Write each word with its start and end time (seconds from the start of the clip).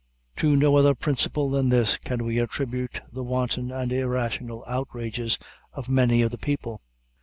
To 0.37 0.55
no 0.55 0.77
other 0.77 0.95
principle 0.95 1.51
than 1.51 1.69
this 1.69 1.97
can 1.97 2.25
we 2.25 2.39
attribute 2.39 3.01
the 3.13 3.21
wanton 3.23 3.71
and 3.71 3.93
irrational 3.93 4.63
outrages 4.67 5.37
of 5.73 5.89
many 5.89 6.23
of 6.23 6.31
the 6.31 6.39
people. 6.39 6.81